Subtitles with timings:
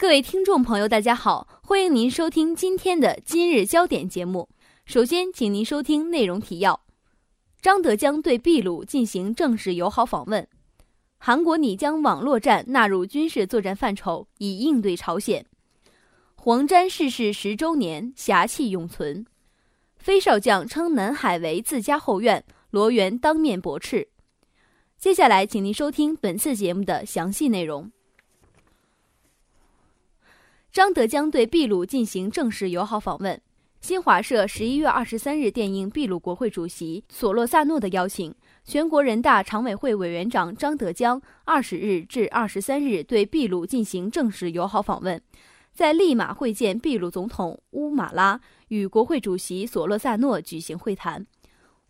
[0.00, 4.48] 各位听众朋友，大家好，欢迎您收听今天的今日焦点节目。
[4.86, 6.82] 首先，请您收听内容提要：
[7.60, 10.44] 张德江对秘鲁进行正式友好访问；
[11.18, 15.42] 韩国拟将网络战纳入军事作战范畴，以应对朝鲜；
[16.36, 19.24] 黄沾逝世十周年，侠气永存；
[19.96, 24.06] 飞少将称南海为自家后院，罗源当面驳斥。
[24.96, 27.90] 接下来，请您收听本次节目的详细内容。
[30.78, 33.40] 张德江对秘鲁进行正式友好访问。
[33.80, 38.32] 新华社十一月二十三日电应秘鲁国会主席索洛萨诺的邀请，
[38.62, 45.20] 全国人大常委会委员长张德江二十日至二十三日对秘鲁进行正式友好访问，
[45.74, 51.26] 在利马会见秘鲁总统乌马拉，与国会主席索洛萨诺举行会谈。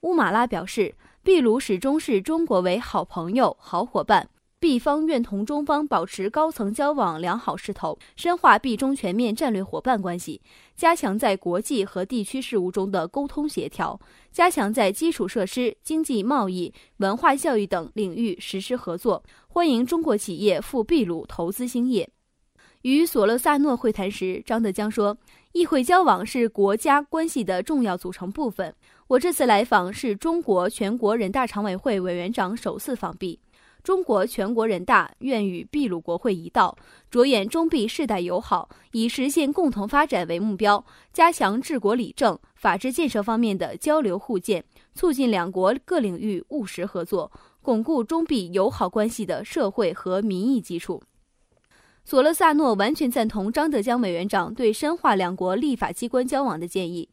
[0.00, 4.30] 乌马拉表示，秘鲁始终视中国为好朋友、好伙伴。
[4.60, 10.40] B 方愿同中方保持高层交往良好势头，深化毕中全面战略伙伴关系，
[10.74, 14.00] 加强在国际和地区事务中的沟通协调，
[14.32, 22.10] 加强在基础设施、经济贸易、文化教育等领域实施合作，欢迎中国企业赴秘鲁投资兴业。
[22.82, 25.16] 与索洛萨诺会谈时，张德江说
[25.52, 28.74] ：“议会交往是国家关系的重要组成部分。
[29.06, 33.38] 我这次来访是中国全国人大常委会委员长首次访毕。”
[33.82, 36.76] 中国全国人大愿与秘鲁国会一道，
[37.10, 51.02] 着眼中秘世代友好，以实现共同发展为目标，加强治国理政、法治建设方面的交流互鉴，促进两国各领域务实合作，巩固中秘友好关系的社会和民意基础。
[52.04, 57.08] 索勒萨诺完全赞同张德江委员长对深化两国立法机关交往的建议。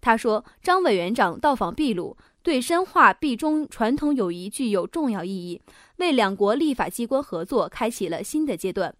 [0.00, 5.60] 他说：“张委员长到访秘鲁。”对深化毕中传统友谊具有重要意义，
[5.96, 8.94] 为两国立法机关合作开启了新的阶段。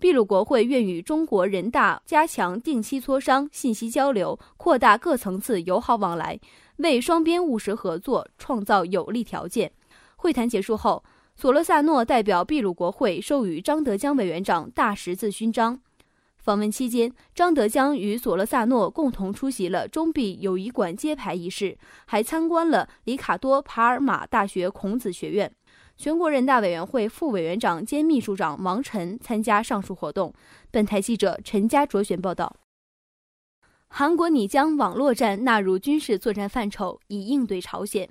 [0.00, 6.38] 秘鲁国会愿与中国人大加强定期磋商、信息交流，扩大各层次友好往来，
[6.76, 9.72] 为双边务实合作创造有利条件。
[10.16, 11.02] 会谈结束后，
[11.36, 15.80] 索罗萨诺代表秘鲁国会授予张德江委员长大十字勋章。
[16.44, 25.50] 访问期间，张德江与索勒萨诺共同出席了中比友谊馆揭牌仪式，还参观了里卡多·帕尔马大学孔子学院。
[25.96, 30.34] 全国人大委员会副委员长兼秘书长王晨参加上述活动。
[30.70, 32.54] 本台记者陈家卓选报道。
[33.88, 38.06] 韩国拟将网络战纳入军事作战范畴，以应对朝鲜。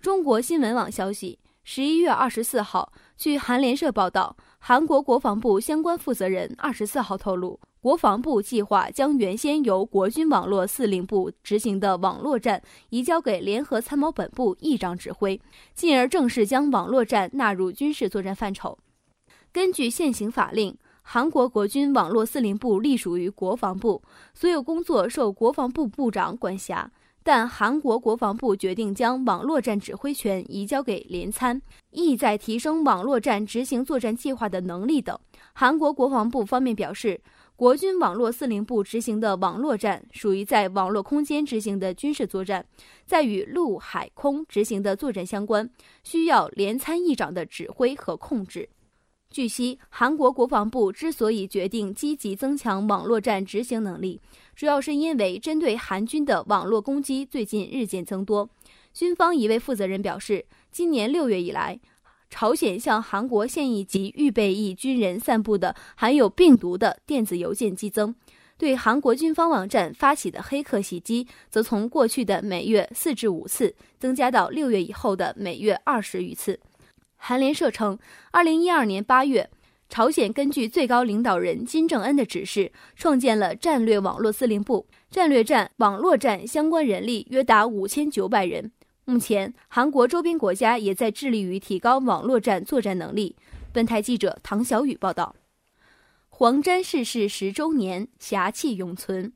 [0.00, 4.36] 中国新闻网消息，十一月二十四号，据韩联社报道。
[4.58, 15.40] 韩国国防部相关负责人二十四号透露，国防部计划将原先由国军网络司令部执行的网络战移交给联合参谋本部议长指挥，
[15.72, 18.76] 进而正式将网络战纳入军事作战范畴。
[19.52, 24.02] 根据现行法令，韩国国军网络司令部隶属于国防部，
[24.34, 26.90] 所有工作受国防部部长管辖。
[27.26, 31.60] 但韩国国防部决定将网络战指挥权移交给联参，
[31.90, 35.18] 意在提升网络战执行作战计划的能力等。
[35.52, 37.20] 韩国国防部方面表示，
[37.56, 42.64] 国军网络司令部执行的网络战属于在网络空间执行的军事作战，
[43.06, 45.68] 在与陆海空执行的作战相关，
[46.04, 48.68] 需要联参议长的指挥和控制。
[49.30, 54.20] 据悉，韩国国防部之所以决定积极增强网络战执行能力，
[54.54, 58.48] 主要是因为针对韩军的网络攻击最近日渐增多。
[58.94, 61.78] 军方一位负责人表示，今年六月以来，
[62.30, 68.14] 朝鲜向韩国现役及预备役军人散布的含有病毒的电子邮件激增，
[68.56, 76.58] 对韩国军方网站发起的黑客袭击，则从过去的每月四至五次，增加到六月以后的每月二十余次。
[77.28, 77.98] 韩联社称，
[78.30, 79.50] 二零一二年八月，
[79.88, 88.70] 朝鲜根据最高领导人金正恩的指示，创建了战略网络司令部，战略战、网络战相关人力约达五千九百人。
[89.06, 93.34] 目前，韩国周边国家也在致力于提高网络战作战能力。
[93.72, 95.34] 本台记者唐小雨报道。
[96.28, 99.32] 黄沾逝世十周年，侠气永存。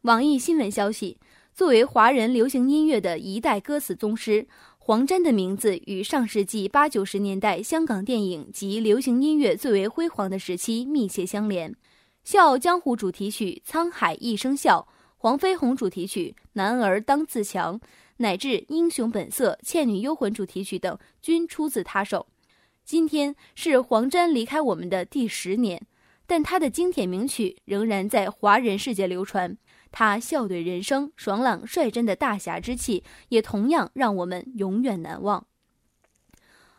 [0.00, 1.18] 网易新闻消息，
[1.52, 4.48] 作为华人流行音乐的一代歌词宗师。
[4.86, 11.72] 黄沾的名字与上世纪八九十年代香港电影及流行音乐最为辉煌的时期密切相连，
[12.22, 14.86] 《笑傲江湖》主题曲《沧海一声笑》，
[15.16, 17.80] 《黄飞鸿》主题曲《男儿当自强》，
[18.18, 22.28] 乃至《英雄本色》《倩女幽魂》主题曲等，均出自他手。
[22.84, 25.84] 今天是黄沾离开我们的第十年，
[26.28, 29.58] 但他的经典名曲仍然在华人世界流传。
[29.98, 35.46] 他笑对人生、爽朗率真的大侠之气，也同样让我们永远难忘。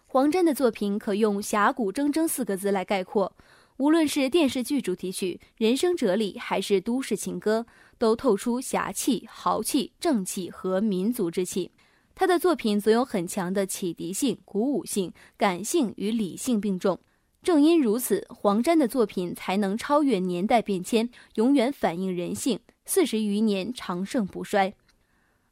[0.06, 3.36] 黄沾的作品可用“侠骨铮铮”四个字来概括。
[3.78, 7.66] 无论是电视剧主题曲、人生哲理，还是都市情歌，
[7.98, 11.72] 都透出侠气、豪气、正气和民族之气。
[12.14, 17.00] 他的作品总有很强的启迪性、鼓舞性、感性与理性并重。
[17.42, 24.74] 正因如此，黄沾的作品才能超越年代变迁，永远反映人性，四十余年长盛不衰。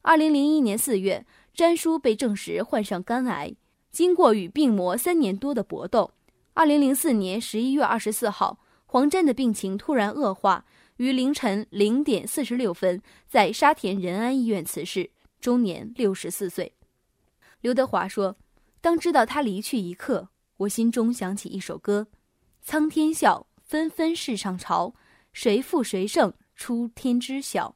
[0.01, 3.53] 二零零一年四月，詹叔被证实患上肝癌。
[3.91, 6.11] 经过与病魔三年多的搏斗，
[6.53, 10.65] 二零零四年十一月二十四号，黄沾的病情突然恶化，
[10.95, 15.11] 于凌晨零点四十六分在沙田仁安医院辞世，
[15.41, 16.73] 终年六十四岁。
[17.59, 18.37] 刘德华说
[18.79, 22.07] ：“当知道他离去一刻，我心中想起一首歌：
[22.61, 24.93] 苍天笑，纷纷世上潮，
[25.33, 27.75] 谁负谁胜，出天知晓。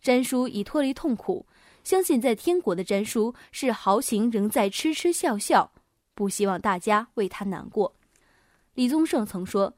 [0.00, 1.46] 詹叔已脱离痛苦。”
[1.82, 5.72] 相信在天国的詹叔是豪情仍在痴痴笑笑，
[6.14, 7.96] 不希望大家为他难过。
[8.74, 9.74] 李宗盛曾说，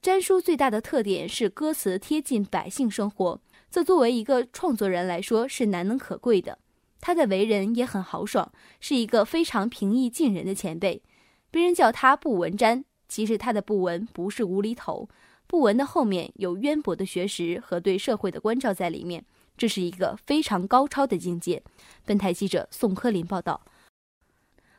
[0.00, 6.58] 詹叔最大的特点是歌词贴近百姓生活，这作为一个创作人来说是难能可贵的。
[7.00, 11.02] 他的为人也很豪爽，是一个非常平易近人的前辈。
[11.50, 15.08] 别人叫他不文詹，其实他的不文不是无厘头，
[15.50, 19.24] 不文的后面有渊博的学识和对社会的关照在里面。
[19.56, 21.60] 这是一个非常高超的境界。
[22.04, 23.60] 本台记者宋科林报道。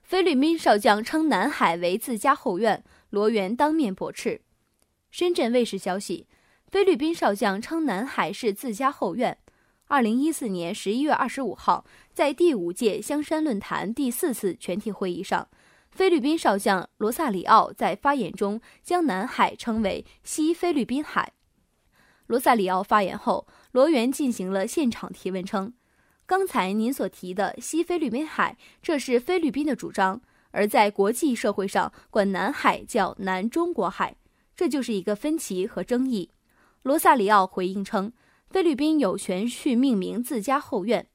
[0.02, 4.40] 菲律宾少将称南海为自家后院，罗源当面驳斥。
[5.12, 6.26] 深圳卫视消息，
[6.70, 9.38] 菲律宾少将称南海是自家后院。
[9.88, 11.84] 二零一四年十一月二十五号，
[12.14, 15.50] 在第五届香山论坛第四次全体会议上，
[15.92, 21.34] 菲律宾少将罗萨里奥在发言中将南海称为西菲律宾海。
[22.28, 23.48] 罗萨里奥发言后。
[23.72, 25.74] 罗源进行了现场提问，称
[26.28, 30.20] ：“刚才您所提的西菲律宾海，这是菲律宾的主张；
[30.52, 34.18] 而在国际社会上，管南海叫南中国海，
[34.54, 36.32] 这就是一个分歧和争议。”
[36.84, 38.12] 罗萨里奥回应称
[38.52, 41.08] ：“菲律宾有权去命名自家后院。”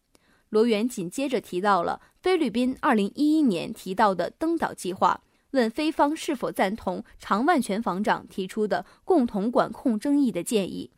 [0.51, 5.21] 罗源紧接着提到了菲律宾2011年提到的登岛计划，
[5.51, 10.91] 问菲方是否赞同常万全防长提出的共同管控争议的建议。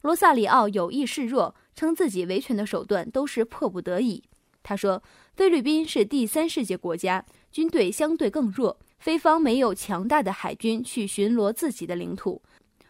[0.00, 4.22] 罗萨里奥有意示弱，称自己维权的手段都是迫不得已。
[4.62, 5.02] 他说
[5.34, 12.42] ：“菲律宾是第三世界国家，军队相对更弱，菲方没有强大的海军去巡逻自己的领土。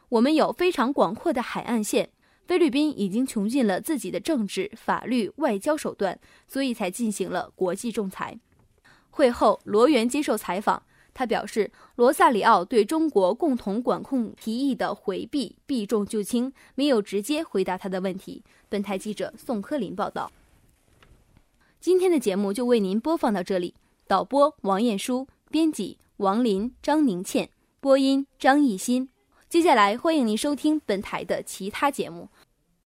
[0.09, 2.11] 我们有非常广阔的海岸线，
[2.49, 8.39] 菲律宾已经穷尽了自己的政治、法律、外交手段，所以才进行了国际仲裁。”
[9.13, 10.83] 会后，罗源接受采访。
[11.13, 18.43] 他表示，罗萨里奥对中国共同管控提议的回避避重就轻，没有直接回答他的问题。
[18.69, 20.31] 本台记者宋科林报道。
[21.81, 23.75] 今天的节目就为您播放到这里，
[24.07, 29.09] 导播王艳书，编辑王林、张宁倩，播音张艺兴。
[29.49, 32.29] 接下来欢迎您收听本台的其他节目。